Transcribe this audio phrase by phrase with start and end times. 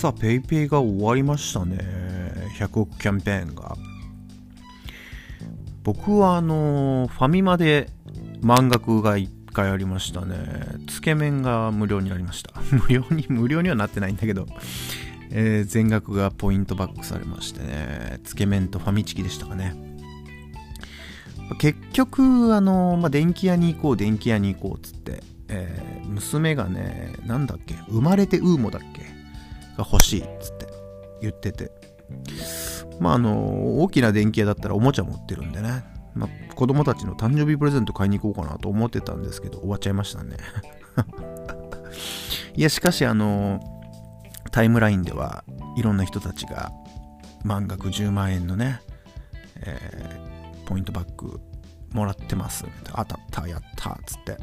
[0.00, 1.76] さあ、ペイペイが終わりましたね。
[2.58, 3.76] 100億キャンペーンが。
[5.82, 7.90] 僕はあのファミマで
[8.40, 10.38] 満額が1回ありましたね。
[10.88, 12.54] つけ麺が無料になりました。
[12.72, 14.46] 無料に、無料にはなってないんだけど、
[15.32, 18.20] えー、全額がポイントバックされましてね。
[18.24, 19.74] つけ麺とファミチキでしたかね。
[21.58, 28.99] 結局、あのまあ、電気屋に行こう、電気屋に行こうっつって、えー、娘がね、なんだっけ、生まれてウーモだっけ？
[29.80, 30.66] が欲しいっつって
[31.20, 31.70] 言ってて。
[32.98, 35.84] まあ、あの、大きな電気屋だったらおもちゃ持ってるんでね、
[36.14, 40.36] まあ、子供たちの誕生日プレゼント買いに行こうかなと思ってたんですけど、終わっちゃいましたね。
[42.56, 43.60] いや、しかし、あの、
[44.50, 45.44] タイムラインでは
[45.76, 46.72] いろんな人たちが
[47.44, 48.80] 満額10万円のね、
[49.62, 51.40] えー、ポイントバッグ
[51.92, 52.64] もらってます。
[52.84, 54.36] 当たった、やったっ、つって。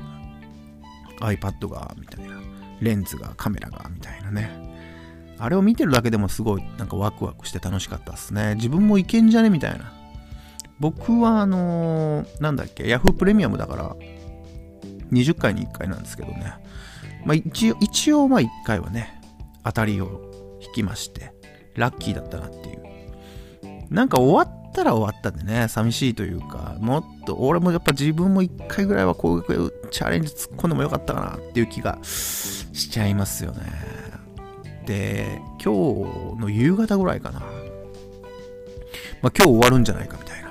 [1.20, 2.42] iPad が、みたいな。
[2.80, 4.77] レンズが、カメラが、みたいなね。
[5.40, 8.56] あれを見てるだけでもすごいなんかワクワクして楽しかったっすね。
[8.56, 9.50] 自分もいけんじゃね？
[9.50, 9.94] みたいな。
[10.80, 13.96] 僕はあのー、なんだっけ、Yahoo プレミアムだから、
[15.12, 16.54] 20回に1回なんですけどね。
[17.26, 19.22] まあ一応、一応まあ1回はね、
[19.64, 21.34] 当たりを引きまして、
[21.76, 22.78] ラッキーだったなっていう。
[23.90, 33.97] なんか終わったら終わったんでね、寂しいというか、もっと、俺もやっぱ自分も1回ぐらいはこういうチャレンジ突っ込んでもよかったかなっていう気がしちゃいますよね。
[34.88, 37.42] で、今日の夕方ぐらいかな。
[37.42, 37.50] まあ、
[39.22, 40.50] 今日終わるんじゃないかみたいな。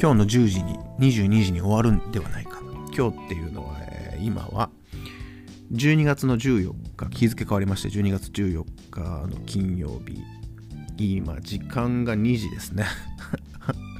[0.00, 2.58] 今日の10時に、22時に終わるんではないか。
[2.96, 4.70] 今日っていうのは、えー、今は、
[5.72, 10.18] 12月の14日、日付変わりまして、12月14日の金曜日。
[10.96, 12.86] 今、時間が2時ですね。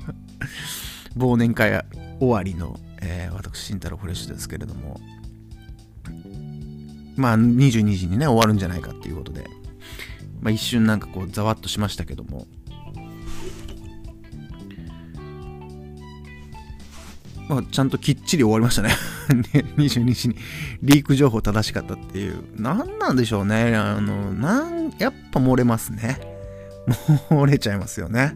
[1.19, 1.85] 忘年会
[2.19, 4.99] 終わりの、えー、私、慎太郎フレッシュですけれども、
[7.21, 9.45] まあ、22時にね、終わるんじゃないかっていうことで、
[10.41, 12.47] まあ、一瞬なんかこう、ざわっとしましたけども、
[17.51, 18.91] まあ、ちゃんときっちり終わりましたね
[19.77, 20.37] 22時 に
[20.83, 22.45] リーク情報正しかったっていう。
[22.57, 23.75] 何なんでしょうね。
[23.77, 26.21] あの、なん、やっぱ漏れますね。
[27.29, 28.35] 漏れちゃいますよね。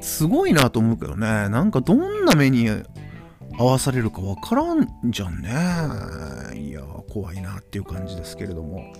[0.00, 1.48] すごいなと思うけどね。
[1.48, 2.68] なんかどんな目に
[3.58, 5.50] 合わされるかわからんじゃんね。
[6.54, 8.92] いや、怖いなっていう感じですけれども。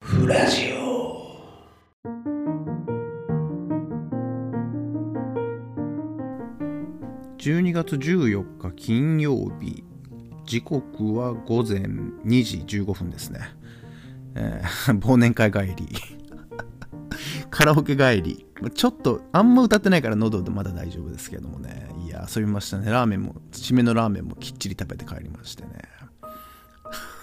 [0.00, 0.80] フラジオ。
[7.38, 9.82] 12月14日金曜日
[10.44, 13.40] 時刻は午前2時15分ですね、
[14.34, 16.19] えー、忘年会帰り
[17.60, 18.46] カラオケ帰り。
[18.74, 21.90] ちょっと、あんま歌ってないから喉でまだ大丈夫ですけどもね。
[22.06, 22.90] いや、遊びましたね。
[22.90, 25.72] ラーメンも、締めのラーメンもきっちり食べて帰りましてね。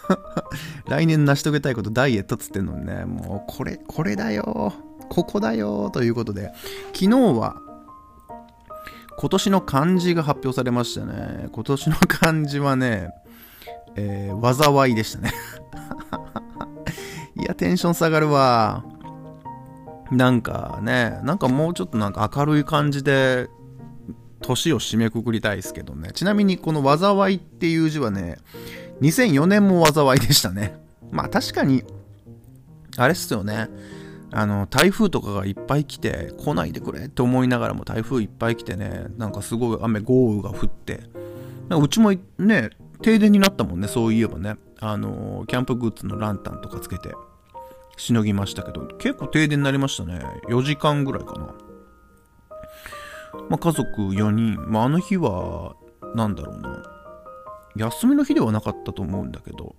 [0.86, 4.75] 来年成し遂げたいことダイエットっつってんのね、もうこれ、これだよ。
[5.09, 5.90] ここだよ。
[5.90, 6.52] ということで、
[6.94, 7.09] 昨日
[7.40, 7.56] は、
[9.18, 11.50] 今年の漢字が発表されましたね。
[11.52, 13.09] 今年の漢字はね、
[13.96, 15.31] えー、災いでしたね。
[17.36, 18.86] いや、テンション下がるわ。
[20.12, 23.50] なんかね、なんかもうちょっとなんか明るい感じで、
[24.41, 26.12] 年を締めくくりたいですけどね。
[26.13, 28.38] ちなみにこの災いっていう字はね、
[29.01, 30.79] 2004年も災いでしたね。
[31.12, 31.84] まあ確かに、
[32.97, 33.69] あれっすよね。
[34.31, 41.03] あの、台風とかがいっぱい来て、来ないでくれって思いながらも台風いっぱい来てね、なんかすごい雨、豪雨が降って、
[41.69, 44.56] うちもね、停電になったもんね、そういえばね。
[44.79, 47.13] あの、キャンプグッズのランタンとかつけて。
[47.97, 50.22] しのぎましたけど、結構停電になりましたね。
[50.47, 51.56] 4時間ぐらいかな。
[53.50, 54.56] まあ、家族4人。
[54.72, 55.75] まあ、あの日は、
[56.16, 56.84] なんだろうな。
[57.75, 59.75] 休みの日ではなかったと思うんだけど、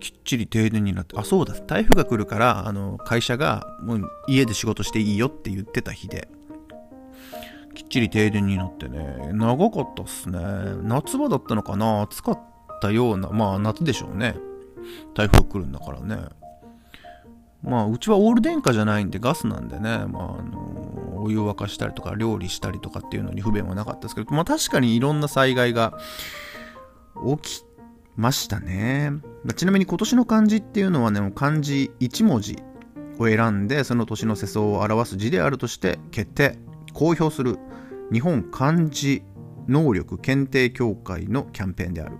[0.00, 6.28] きっちり停電になって、あ、そうだ、台風が来るから、あの、会社が、もう家で仕事していいよって言ってた日で、
[7.74, 10.38] きっちり停電になってね、長かったっすね。
[10.82, 12.40] 夏場だったのかな暑かっ
[12.80, 14.36] たような、まあ夏でしょうね。
[15.14, 16.28] 台風来るんだからね。
[17.62, 25.98] まあ、うちはオール電化じゃないんでガスなんでね、まあ、あの、お湯を沸かしたりとか料理したりとかっていうのに不便はなかったですけど、まあ確かにいろんな災害が
[27.42, 27.64] 起き
[28.14, 29.10] ましたね。
[29.44, 32.58] まちなみに今年の漢字っていうのはね、漢字1文字
[33.18, 36.58] を選んで、その年の世相を表す字であるとして決定、
[36.92, 37.58] 公表する
[38.12, 39.22] 日本漢字
[39.68, 42.18] 能力検定協会のキャンペーンである。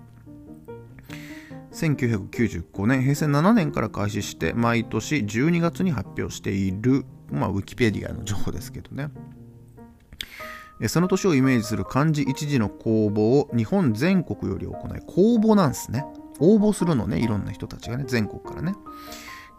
[1.77, 9.09] 1995年、平成7年から開始して、毎年12月に発表している、まあ、ウィキペディアの情報ですけどね。
[10.87, 16.05] その年をイメージする漢字一字の公募を日本全国より行い、公募なんですね。
[16.39, 18.75] 応募するのね、いろんな人たちがね、全国からね。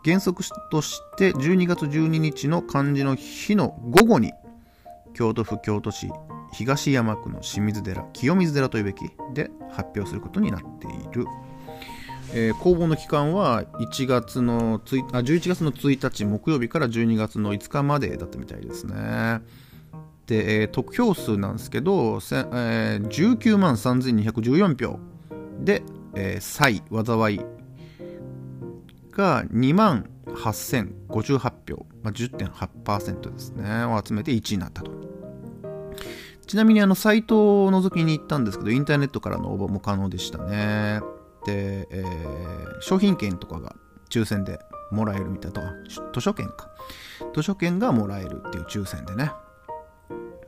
[0.05, 4.33] 原則として12月12日の漢字の日の午後に
[5.13, 6.09] 京都府京都市
[6.53, 11.27] 東山区の清水寺清水寺というべきで発表することになっている、
[12.35, 14.81] えー、公募の期間は1月の
[15.13, 19.41] あ11月の1日木曜日から12月の5日までだったみたいですね
[20.27, 24.99] で、えー、得票数なんですけど、えー、19万3214票
[25.61, 25.83] で、
[26.15, 27.41] えー、歳災い
[29.11, 31.39] が2万8058
[31.69, 34.93] 票、まあ、10.8%ですね、を集めて1位になったと。
[36.47, 41.01] ちなみにあの、サイトを覗きに行ったんですけど、インターネットからの応募も可能でしたね。
[41.47, 43.75] で、えー、商品券とかが
[44.11, 44.59] 抽選で
[44.91, 45.75] もらえるみたいな、
[46.13, 46.71] 図書券か。
[47.35, 49.33] 図書券がもらえるっていう抽選でね。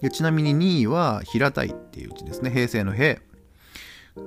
[0.00, 2.50] でちなみに2位は平たいっていう字ですね。
[2.50, 3.18] 平成の平。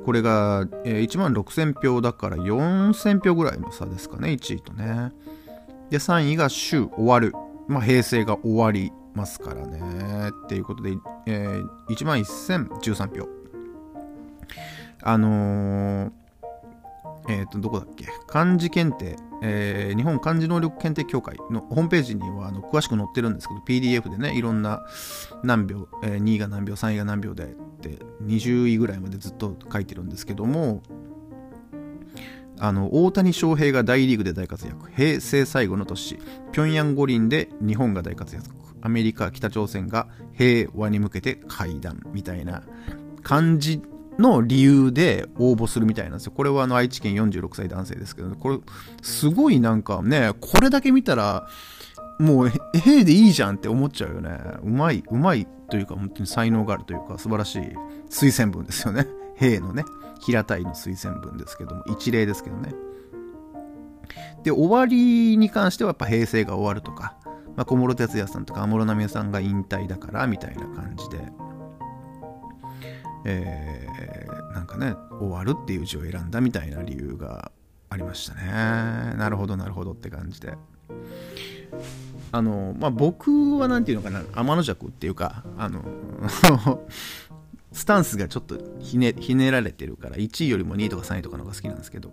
[0.06, 5.12] これが、えー、1万6000票だから4000票ぐらいの差ですかね、1位とね。
[5.89, 7.33] で、3位が週終わる。
[7.68, 10.30] まあ、平成が終わりますからね。
[10.45, 13.27] っていうことで、えー、1万1013票。
[15.01, 16.12] あのー、
[17.29, 18.07] えっ、ー、と、どこだっけ？
[18.27, 24.83] 漢字検定、えー、日本漢字能力検定協会のホームページにはあの詳しく載ってるんですけど、PDF でね、いろんな
[25.43, 27.47] 何秒、えー、2位が何秒、3位が何秒でっ
[27.81, 30.83] て20位ぐらいまでずっと書いてるんですけども、
[32.59, 34.89] あの大谷翔平が大リーグで大活躍。
[34.95, 36.17] 平成最後の年。
[36.51, 38.47] 平壌五輪で日本が大活躍。
[38.81, 42.63] アメリカ北朝鮮が平和に向けて会談みたいな
[43.21, 43.81] 感じ
[44.19, 46.33] の理由で応募するみたいなんですよ。
[46.33, 48.60] これはあの愛知県46歳男性ですけど、これ
[49.01, 51.48] すごいなんかね、これだけ見たら
[52.19, 52.54] もう、へ
[52.86, 54.38] えでいいじゃんって思っちゃうよね。
[54.63, 57.62] うまい、うまいというか、本当に才能があるというか、素晴らしい
[58.10, 59.07] 推薦文ですよね。
[59.36, 59.83] へのね、
[60.19, 62.74] 平たいの推薦文ですけども、一例ですけどね。
[64.44, 67.16] で、終わりに関してはやっぱ平成が終わるとか、
[67.56, 71.18] まあ、小室哲哉さんとか安室奈美恵さんが引退だからみたいな感じで、
[73.25, 77.51] えー、なんかね、終わるっていう字を選んだみたいな理由が
[77.89, 78.43] ありましたね。
[79.17, 80.53] なるほど、なるほどって感じで。
[82.31, 85.83] あの、まあ、僕は何て言うのかな、天の弱っていうか、あの
[87.71, 92.11] スタンスがちょっとひねひねられてるから、1位よりも2位とか3位とかの方が好きなんですけど、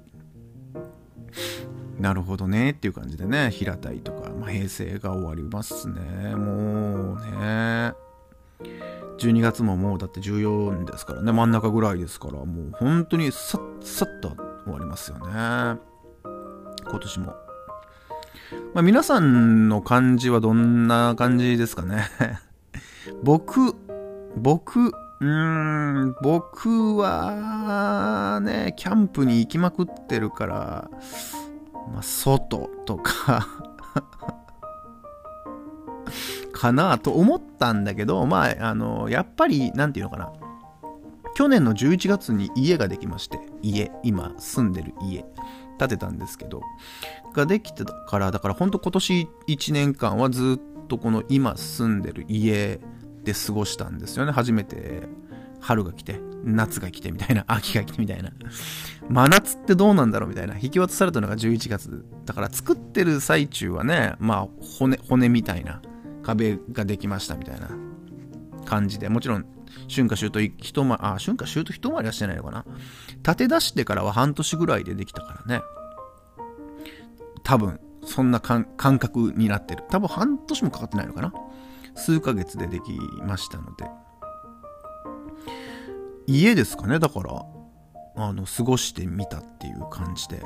[1.98, 6.34] なるほどねっていう感じでね、平たいとか、まあ、平成が終わりますね。
[6.34, 7.92] もうね。
[9.18, 14.30] 12月ももうだって14ですからね、真ん中ぐらいですから、もう本当にさっさっと
[14.64, 15.80] 終わりますよね。
[16.88, 17.26] 今年も。
[18.74, 22.08] まあ、皆さんの感じはどんな感じですかね
[23.22, 23.74] 僕、
[24.36, 30.90] 僕、うーん、僕はね、キャンプに行きまくってるから、
[31.92, 33.46] まあ、外とか
[36.60, 40.30] かなと思ったんだけど、まあ、あの、やっぱり、なんていうのかな。
[41.34, 45.24] 去年の11月に家ができまして、家、今住んでる家。
[45.78, 46.60] 建てたんですけど、
[47.32, 52.78] ができてたから、だから本当今年1年間はずっとこの今住んでる家
[53.24, 54.32] で過ごしたんですよね。
[54.32, 55.04] 初めて
[55.60, 58.32] 春が来て、夏が来てみたいな、 秋が来てみたいな。
[59.08, 60.58] 真夏ってどうなんだろうみたいな。
[60.58, 62.04] 引き渡されたのが11月。
[62.26, 64.48] だから作ってる最中はね、まあ
[64.78, 65.80] 骨、骨みたいな
[66.34, 67.70] 壁ができましたみたいな
[68.64, 69.46] 感じで、もちろん
[69.88, 72.64] 春夏秋冬一回、あ、春夏秋冬一回りはしてないのかな。
[73.16, 75.62] 立て出してからは半年ぐらいでできたからね。
[77.42, 79.84] 多分、そんな感覚になってる。
[79.90, 81.32] 多分半年もかかってないのかな。
[81.94, 83.90] 数ヶ月でできましたので。
[86.26, 87.44] 家ですかね、だから、
[88.16, 90.42] あの、過ごしてみたっていう感じで。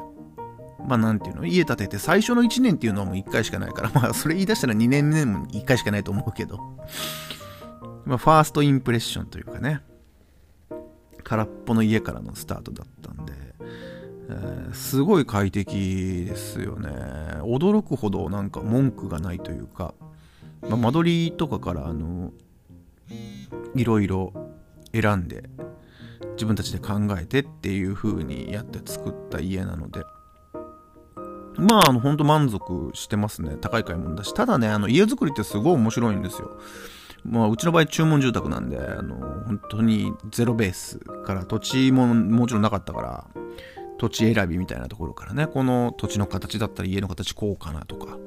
[0.86, 6.58] まあなんていうの、家建てて最初の1年っていうのはもう1回しかないから、 まあそれ言い出したら2年目も1回しかないと思うけど。
[8.04, 9.80] まあ、ファーストインプレッションというかね、
[11.22, 13.32] 空っぽの家からのスタートだったんで、
[14.28, 16.90] えー、すごい快適ですよね。
[17.40, 19.94] 驚くほどなんか文句がないというか、
[20.62, 22.32] まあ、間取りとかからあの、
[23.74, 24.32] いろいろ
[24.92, 25.48] 選んで、
[26.34, 30.02] 自分たちで考えてっていう風にやって作った家なので、
[31.56, 33.56] まあ、あの、ほんと満足してますね。
[33.60, 34.32] 高い買い物だし。
[34.32, 36.58] ただね、あの、家作りってすごい面白いんですよ。
[37.24, 43.26] まあ、うちの場合注文住宅なんで、あの、本当にゼロベースから土地ももちろんなかったから、
[43.98, 48.18] 土地選びみたいなところからね、この土地の形だったら家の形こうかなとか。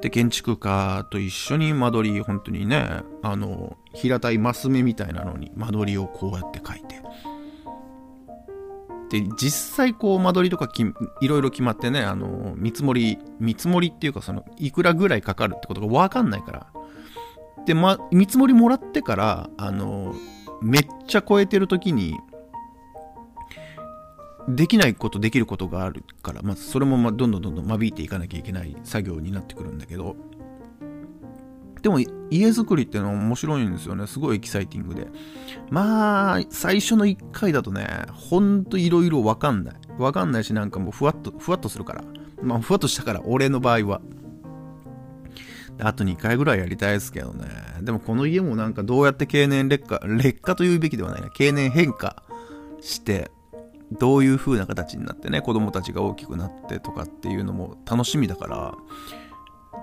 [0.00, 7.01] で、建築家と一緒に間取り、本当にね、あの、平たいマス目みたいなのに間取りをこうやって書いて。
[9.12, 10.80] で、実際こう間取りとかき
[11.20, 16.66] いろいろ決まってね、あの、見積もり、見積もりっていうかその、いくらぐらいかかるってことがわかんないから。
[17.66, 20.14] で、ま、見積もりもらってから、あの、
[20.62, 22.18] めっちゃ超えてる時に、
[24.48, 30.16] できないことできることがあるから、まずそれもまどんどんどんどん間引いていかなきゃいけない作業になってくるんだけど、
[31.82, 34.06] でも家づくりっていうのは面白いんですよね。
[34.06, 35.08] すごいエキサイティングで。
[35.68, 39.74] まあ、最初の1回だとね、ほんといろいろわかんない。
[39.98, 42.04] わかんないし、なんかもうふわっと、ふわっとするから。
[42.40, 44.00] まあ、ふわっとしたから、俺の場合は。
[45.80, 47.48] あと2回ぐらいやりたいですけどね。
[47.80, 51.30] でもこの家もなんかどうやって経年劣化、劣化というべきではないな。
[51.30, 52.22] 経年変化
[52.80, 53.30] して、
[53.98, 58.74] どういう風な形になってね、子供たちが大きくなってとかっていうのも楽しみだから、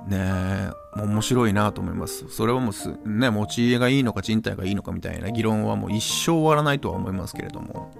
[0.08, 2.27] ねえ、面白いなと思います。
[2.29, 7.91] それはもうす、ね、持ち家がいいのか賃貸がいいのかみたいな議論はもう一生終わらないとは思いますけれども、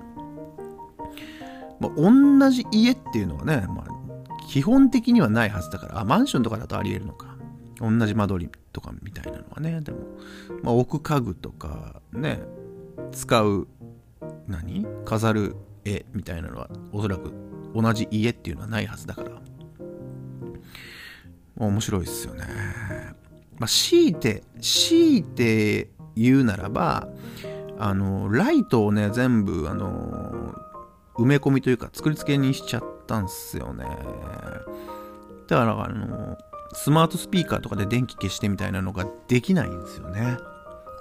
[1.80, 7.28] まあ、同じ家っていうのはね、まあ、基本的にはないはずだから、あ、マンションとかだとあり得るのか。
[7.82, 10.00] 同じ間取りとかみたいなのはね、でも、
[10.64, 12.42] まあ、置く家具とか、ね、
[13.14, 13.70] 使う、
[14.48, 14.86] 何？
[15.06, 17.32] 飾る絵みたいなのは、おそらく
[17.74, 19.42] 同じ家っていうのはないはずだから、
[21.68, 22.46] 面白いですよね。
[23.58, 27.08] まあ、強いて、強いて言うならば、
[27.78, 30.54] あの、ライトをね、全部、あの、
[31.16, 33.86] 埋め込みというか、作り付けにしちゃったんすよね。
[35.48, 36.38] だから、あの、
[36.74, 40.38] スマートスピーカーとかで電気消してみたいなのができないんですよね。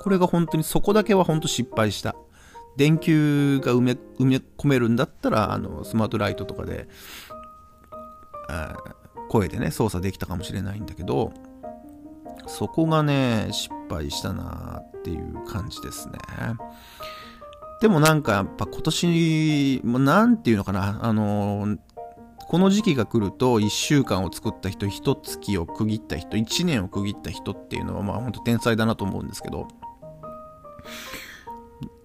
[0.01, 2.17] これが本当に、そこだけは本当失敗した。
[2.77, 6.89] 電球が埋め埋め込めるんだったら、あの、スマートライトとかで、
[9.29, 11.33] 声でね、操作できたかもしれないんだけど、
[12.47, 16.19] そこがね、失敗したなっていう感じですね。
[17.81, 21.77] でもなんかやっぱ今年、なんていうのかな、あの、
[22.49, 29.69] この時期が来ると1週間を作った人、1月を区切った人、1年を区切った人っていうのはまあ本当天才だなと思うんですけど、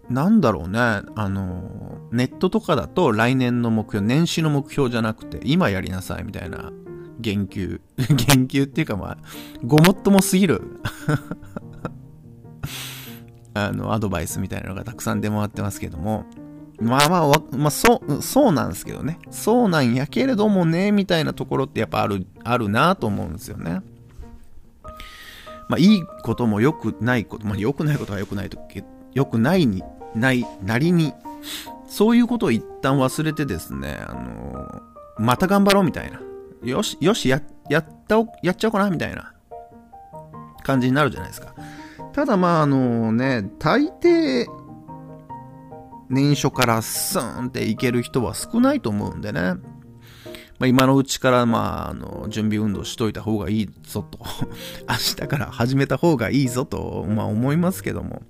[0.09, 6.71] なんだろうね、あの、ネットとかだと来年の目標、年始の目標じゃなくて、今やりなさいみたいな
[7.19, 7.81] 言及。
[7.97, 9.17] 言及っていうかまあ、
[9.65, 10.61] ごもっともすぎる
[13.53, 16.25] あの、アドバイスみたいなのがたくさん出回ってますけども、
[16.81, 19.19] まあまあ、まあ、そう、そうなんですけどね。
[19.29, 23.81] そうなんやけれどもね、みたいなところってやっぱある、あるなと思うんですよね。
[25.69, 28.57] まあ、いいことも良くないこと、まあ、良くないことは良くないと、
[29.13, 29.83] 良くないに、
[30.15, 31.13] ない、なりに、
[31.87, 34.81] そういうことを一旦忘れてですね、あの
[35.17, 36.19] また頑張ろうみたいな。
[36.63, 39.33] よし、よし、や、やったお、やっちゃおうかな、みたいな
[40.63, 41.53] 感じになるじゃないですか。
[42.13, 44.45] ただまあ、あのね、大抵、
[46.09, 49.55] 年初からスーンっていける人は少ないと思うんでね。
[50.59, 54.19] まあ、今のうちから、まあ、あの、準備運動しといた方がいいぞと
[54.87, 58.21] 明日から始めた方がいいぞと、まあ思いますけども。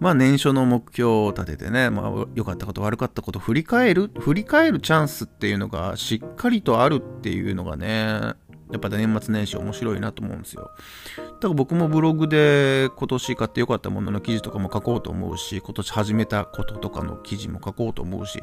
[0.00, 8.34] まあ年初の目標を立ててね、まあ良かったこと悪かったこと振り返る、振り返るチャンスっていうのがしっかりとあるっていうのがね、
[8.70, 10.70] やっぱ年末年始面白いなと思うんですよ。
[11.16, 18.42] だから僕もブログで今年買って良かったものの記事とかも書こうと思うし、今年始めたこととかの記事も書こうと思うし、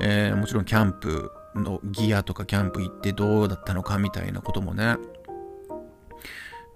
[0.00, 4.96] えー、もちろんキャンプのギアとかキャンプ行ってどうだったのかみたいなこともね、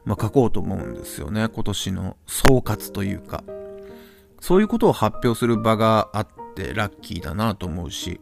[0.05, 1.49] まあ書こうと思うんですよね。
[1.49, 3.45] 今年の総括というか。
[4.41, 8.21] そういうことを発表する場があってラッキーだなと思うし、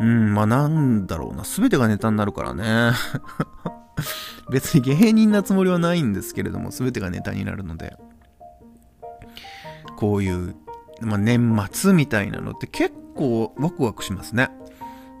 [0.00, 2.92] うん、まあなんだろうな、すべてがネタになるからね。
[4.50, 7.96] 別に芸人なつもりはないんですけれども、すべてがネタになるので、
[9.96, 10.56] こういう、
[11.00, 14.50] まあ、年末みたいなのって結構ワクワクしますね。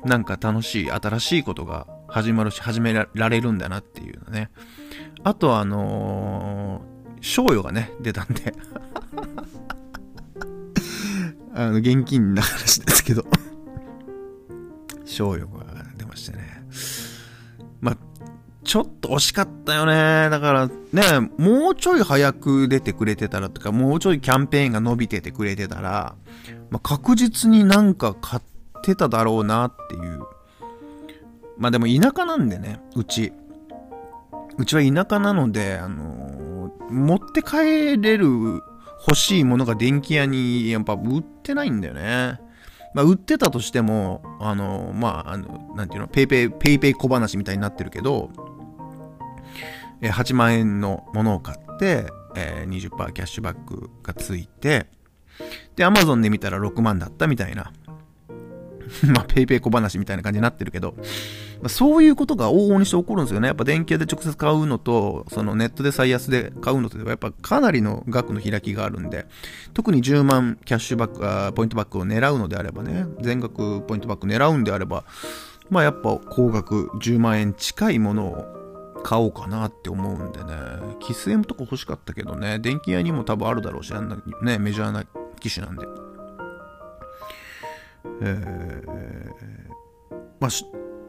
[0.04, 4.50] なんか楽しい、新しいことが始まるし、始められるんだなっていうのね。
[5.22, 6.93] あとあのー、
[7.24, 8.54] 賞与がね、出たんで
[11.54, 13.24] あの、現金な話ですけど
[15.06, 15.64] 賞与が
[15.96, 16.62] 出ましてね。
[17.80, 17.96] まあ、
[18.62, 20.28] ちょっと惜しかったよね。
[20.28, 26.16] だからね、もうちょい早く出てくれてたらとか、もうちょいキャンペーンが伸びててくれてたら、
[26.70, 28.42] まあ、確実になんか買っ
[28.82, 30.20] てただろうなっていう。
[31.56, 33.32] まあでも田舎なんでね、うち。
[34.58, 36.33] うちは田舎なので、あの、
[36.94, 38.62] 持って帰れる
[39.06, 42.40] 欲しいものが電気屋にやっぱ売ってないんだよね。
[42.94, 48.30] まあ、売ってたとしても、あの、まあ、あの、なんていうの、ペイペイ、ペイペイ小話みたいになってるけど、
[50.00, 54.86] え8万円のものを買って、え、20%キャッシュバックがついて、
[55.74, 57.72] で、Amazon で見たら6万だったみたいな。
[59.14, 60.94] まあ、ペイペイ小話みたいな感じになってるけど、
[61.62, 63.48] まあ、そういうことが往々にして起こるんですよね。
[63.48, 69.26] やっぱ電気屋で直接買うのと、そのネットで最安で買うのとでは、やっぱかなりの額の開きがあるんで、
[69.72, 75.04] 特に10万キャッシュバック、あポイントバックを狙うのであればね、全額ポイントバック狙うんであれば、
[75.70, 78.64] まあやっぱ高額10万円近いものを
[79.02, 80.54] 買おうかなって思うんでね、
[80.98, 85.04] キス M とか欲しかったけどね、電気屋にも多分あるだろうし、あんなね、メジャーな
[85.40, 85.86] 機種なんで。
[88.20, 90.64] えー、まあ、ち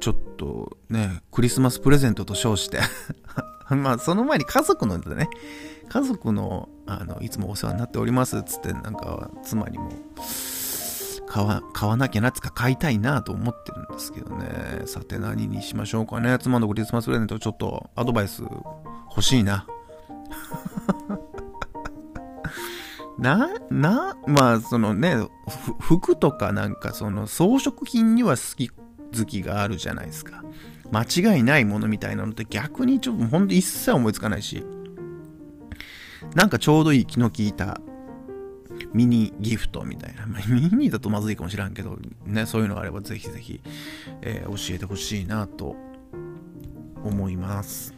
[0.08, 2.80] ょっとね、クリスマスプレゼントと称して
[3.70, 5.30] まあ、その前に家族のでね、
[5.90, 9.90] 家族の、あの、いつもお世話になっておりますつって、なんか、妻にも、
[11.28, 14.84] 買わ、買わなきゃなつか買いたいなと思ってるんですけどね。
[14.86, 16.38] さて何にしましょうかね。
[16.40, 18.44] 妻のクリスマスプレゼントちょっとアドバイス
[19.10, 19.66] 欲しいな。
[23.18, 25.16] な、な、まあ、そのね、
[25.80, 30.44] 服とかなんかその装飾品には好き好きがあるじゃないですか。
[30.92, 34.64] 間違いないものみたいなのって逆にちょっとほんと一切思いつかないし、
[36.34, 37.80] なんかちょうどいい気の利いた
[38.94, 40.26] ミニギフトみたいな。
[40.26, 43.62] まあ、ミニだとまずいかもしらんけど、ね、そういうのがあればぜひぜひ、
[44.22, 45.76] えー、教えてほしいなと
[47.04, 47.94] 思います。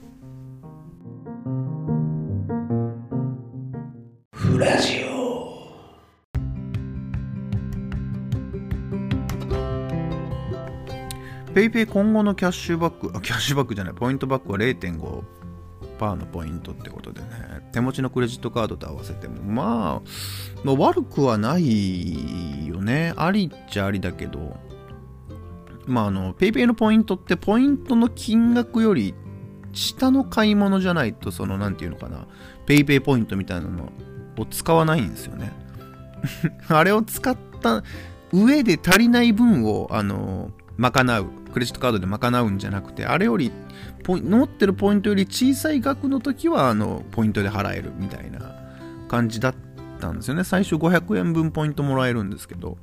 [4.31, 5.06] フラジオ
[11.57, 17.27] ペイペイ今後のキャッシュバック、あ、キャッシュバックじゃない、ポイントバックは0.5%のポイントってことでね、
[17.71, 20.07] 手持ちのクレジットカードと合わせても、まあ、
[20.63, 23.11] まあ、悪くはないよね。
[23.17, 24.55] ありっちゃありだけど、
[25.87, 29.15] まあ、あの、ペイペイのポイントってポイントの金額より
[29.73, 32.27] 下の買い物じゃないと、その、なんていうのかな、
[32.67, 33.85] ペイペイポイントみたいなの
[34.37, 35.53] を使わないんですよね。
[36.69, 37.83] あれを使った
[38.31, 41.25] 上で足りない分を、あの、賄う。
[41.53, 43.51] クレジットカードで賄うんじゃなくて、あれより、
[44.07, 48.55] 持ってるポイントより小さい額の時は、あの、ポイントで払えるみたいな
[49.07, 49.55] 感じだっ
[49.99, 50.43] たんですよね。
[50.43, 52.77] 最初500円分ポイントもらえるんですけど。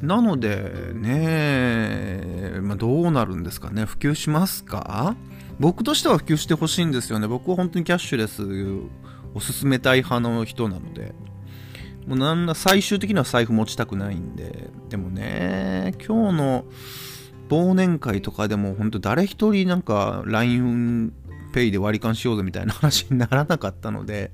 [0.00, 3.84] なので、ね、まあ、どうなるんですかね。
[3.84, 5.16] 普及しますか？
[5.60, 7.28] 僕としては普及してほしいんですよね。
[7.28, 8.42] 僕は本当にキャッシュレス
[9.34, 11.14] を進めたい派の人なので。
[12.06, 14.70] もうなんだ、最終的には財布持ちたくないんで。
[14.88, 16.64] でもね、今日の
[17.48, 21.12] 忘年会とかでも本当誰一人なんか LINE
[21.52, 24.32] ペイで割り勘しようぜみたいな話にならなかったので、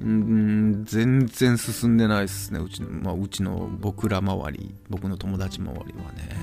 [0.00, 2.60] うん、全然進んでないですね。
[2.60, 6.36] うちの、まあ、うちの僕ら周り、僕の友達周りはね。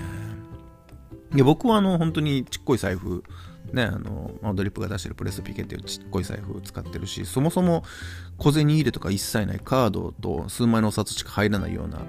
[1.34, 3.24] いや、僕はあの、本当にちっこい財布、
[3.74, 7.84] ね、あの、ドリップが出してるプレスピケっていうちっこい財布を使ってるし、そもそも
[8.38, 12.00] 小銭入れとか一切ないカードと数枚のお札しか入らないような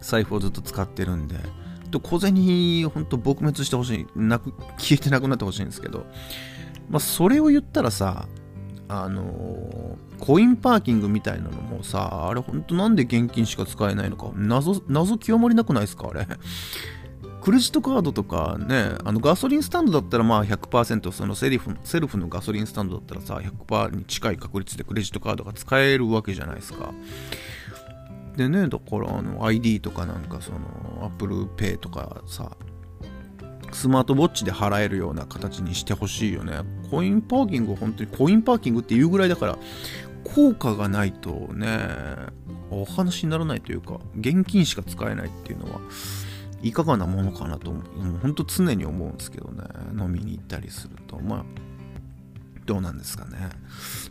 [0.00, 1.36] 財布をずっと使ってるんで、
[2.00, 4.06] 小銭、ほんと撲滅してほしい。
[4.16, 6.06] なく、消えてなくなってほしいんですけど、
[6.88, 8.26] まあ、それを言ったらさ、
[8.88, 16.26] あのー、コインパーキングみたいなのもさ、あれほんとなんで現金しか使えないのか、謎、謎極まりなくないですかあれ。
[17.42, 26.92] クレジットカードとかね、あのガソリンスタンドだったらまあ100%そのセルフセルフのガソリンスタンドだったらさ100%に近い確率でクレジットカードが使えるわけじゃないですか。
[28.36, 32.56] でね、だからあの ID とかなんかその Apple Pay とかさ、
[33.72, 36.60] スマートウォッチで払えるような形にしてほしいよね。
[36.90, 39.58] コインパーキング本当にコインパーキングっていうぐらいだから
[40.24, 41.88] 効果がないとね、
[42.70, 45.80] お話にならないというか、現金しか使えないっていうのは、
[46.62, 47.82] いかがなものかなと思う。
[48.22, 49.64] 本当常に思うんですけどね。
[49.98, 51.18] 飲みに行ったりすると。
[51.20, 51.44] まあ、
[52.64, 53.50] どうなんですかね。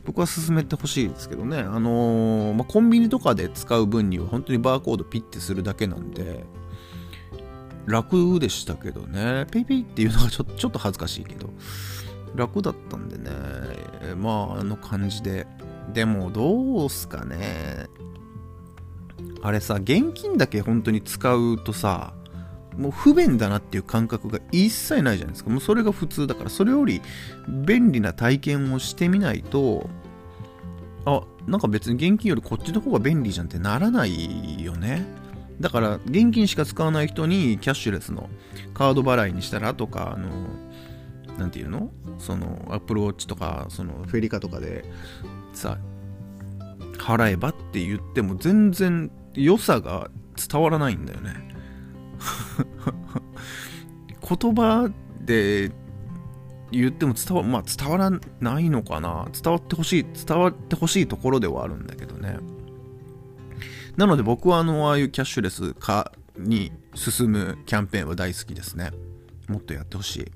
[0.06, 1.60] 僕は進めてほしいですけどね。
[1.60, 6.44] あのー、まあ、コンビニとかで使う分には本当にバーコードピッてするだけなんで、
[7.86, 9.48] 楽でしたけどね。
[9.52, 11.50] ペイペイっていうのがちょちょっと恥ずかしいけど、
[12.36, 13.32] 楽だったんでね。
[14.18, 15.48] まあ、あの感じで。
[15.94, 17.88] でも、どうすかね。
[19.42, 22.14] あれさ、現金だけ本当に使うとさ、
[22.78, 25.50] もう不便だなっていう感覚が一切ないじゃないですか。
[25.50, 27.02] もうそれが普通だから、それより
[27.48, 29.90] 便利な体験をしてみないと、
[31.06, 35.06] あ、なんか別に現金よりこっちの方が便利じゃんってならないよね。
[35.60, 38.30] だから、現金しか使わない人にキャッシュレスの
[38.74, 40.30] カード払いにしたらとか、あの、
[41.38, 41.92] なんていうの？
[42.20, 44.86] その、Apple Watch とか、その、フェリカとかで
[45.54, 45.78] さ、
[46.98, 51.51] 払えばって言っても全然良さが伝わらないんだよね。
[54.22, 55.72] 言葉で
[56.72, 62.38] 言っても伝わ,、まあ、伝わらないのかな伝わってほしい伝わってほしいところではあるんだけどね
[63.98, 68.92] なので僕はあの、ああいうキャッシュレス化に進むキャンペーンは大好きですね。
[69.48, 70.32] もっとやってほしい。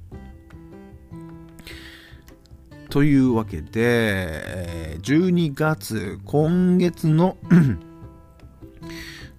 [2.90, 7.38] というわけで、12月、今月の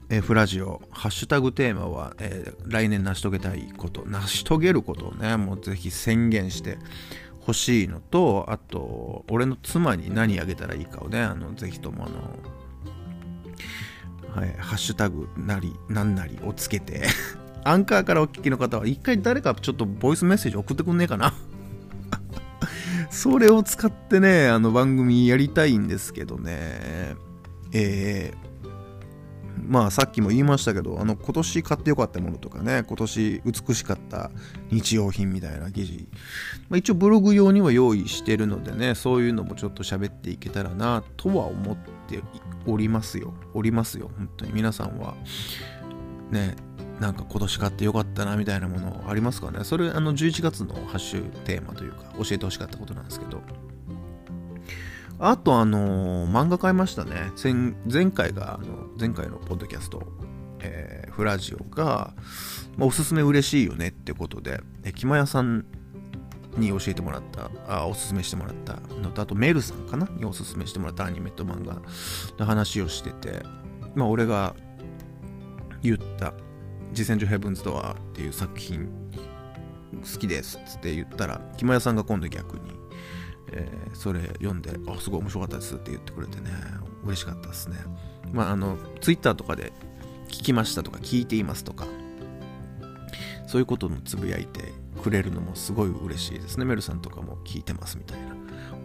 [0.09, 6.79] えフラジオ、ハッシュタグテーマは、えー、来年成し遂げたいこと、成し遂げることをね、もうぜひ宣言して
[7.41, 12.39] ほしいのと、あと、俺の妻に何あげたらいいかをね、あのぜひともあの、
[14.41, 17.03] はい、ハッシュタグなり、なんなりをつけて
[17.65, 21.35] アンカーからお聞きの方は、一回誰かちょっとボイスメッセージ送ってくんねえかな？
[23.11, 27.17] それを使ってね、あの番組やりたいんですけどね、
[27.73, 28.46] えー、
[29.67, 34.31] まあさっきも言いましたけど、あの今年買ってよかったものとかね、今年美しかった
[34.71, 36.09] 日用品みたいな記事、
[36.69, 41.77] まあ、一応ブログ用には用意してるのでね、そういうのもちょっと喋っていけたらなとは思っ
[42.09, 42.23] て
[42.67, 43.35] おりますよ。
[43.55, 44.11] おりますよ。
[44.17, 45.15] 本当に皆さんは、
[46.31, 46.57] ね、
[47.01, 49.65] なんか今年買ってよかったなみたいなものありますかね？
[49.65, 53.43] それあの11月のハッシュテーマというか教えてほしかったことなんですけど
[55.19, 57.33] あとあのー、漫画買いましたね。
[57.91, 60.03] 前回があの前回のポッドキャスト、
[60.61, 62.15] えー、フラジオが、
[62.77, 65.65] まあ、おすすめ嬉しいよねってことでえきまやさん
[66.57, 71.81] に教えてもらったあおすすめしてもらったのとあとメルさんかなにおすすめしてもらったアニメと漫画
[72.39, 73.43] の話をしてて
[73.95, 74.55] まあ俺が
[75.83, 76.35] 言った
[76.93, 78.89] 実践上ヘブンズドアっていう作品
[80.03, 82.73] 好きですっつって言ったら木村さんが今度逆に、
[83.53, 86.51] えー、それ読んであすごい面白かったですって言ってくれてね
[87.05, 87.77] 嬉しかったですね。
[88.33, 89.73] まああのツイッターとかで
[90.29, 91.87] 聞きましたとか聞いていますとか
[93.47, 96.65] そういうことのつぶやいてくれるのもすごい嬉しいですね。
[96.65, 98.35] メルさんとかも聞いてますみたいな。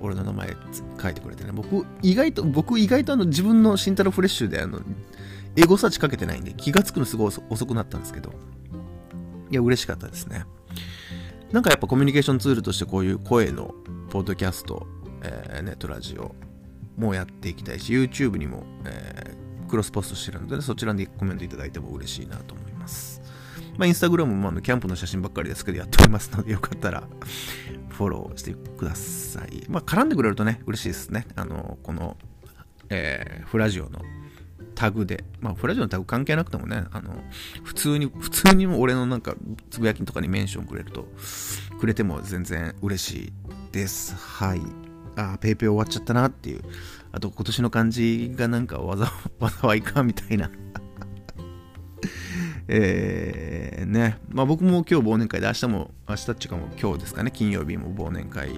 [0.01, 0.55] 俺の名前
[1.01, 1.51] 書いてくれてね。
[1.51, 4.81] 僕意外と僕意外とあの自分の慎太郎フレッシュであの
[5.55, 8.31] エゴサーチかけてないんで気がつくのすごい遅くなったんですけど、
[9.49, 10.45] いや、嬉しかったですね。
[11.51, 13.75] なんかやっぱコミュニケーションツールとしてこういう声の
[14.11, 14.85] ポッドキャスト、
[15.23, 16.35] えー、ネットラジオ
[16.97, 23.21] もやっていきたいし、YouTube にも、えー、クロスポストしてるので、ね、そちらにコメントいただいても嬉しいなと思います。
[23.77, 27.07] まあ、インスタグラムもあのキャンプの写真ばっかりですけどやっておりますので、よかったら
[27.87, 29.63] フォローしてください。
[29.69, 31.25] まあ、絡んでくれるとね、嬉しいですね。
[31.37, 32.17] あの、この、
[32.89, 34.01] えー、フラジオの
[34.75, 37.23] タグで、まあ、フラジオのタグ関係なくてもね、あの、
[37.63, 39.35] 普通に、普通にも俺のなんか、
[39.69, 41.07] つぶやきとかにメンションくれると、
[41.79, 43.33] くれても全然嬉しい
[43.71, 44.15] です。
[44.15, 44.61] はい。
[45.15, 46.61] あ、ペイペイ終わっちゃったなっていう。
[47.11, 48.79] あと、今年の漢字がなんか
[49.61, 50.49] 災 いかみたいな
[52.67, 58.49] えー、ね、まあ僕も今日忘年会で、明日も、明日っていうかも今日ですかね、金曜日も忘年会、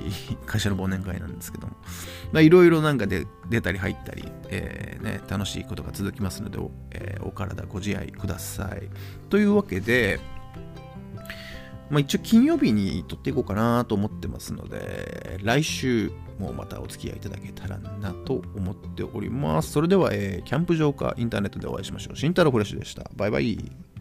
[0.46, 1.76] 会社の忘年会なんですけども、
[2.32, 6.60] まあいろいろなんかで出たり入ったり、えー、ね、楽しいことが続きますので、
[6.92, 8.90] えー、お体ご自愛ください。
[9.30, 10.20] というわけで、
[11.94, 19.72] まあ一応金曜日に撮っていこうかなと思ってますので、来週もまたお付き合いいただけたらなと思っております。
[19.72, 22.18] それでは、えー、キャンプ場かインターネットでお会いしましょう。
[22.18, 23.10] 慎太郎フレッシュでした。
[23.16, 23.93] バイバイ。